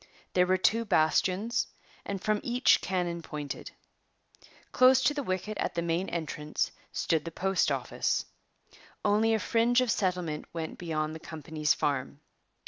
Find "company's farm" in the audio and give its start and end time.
11.19-12.19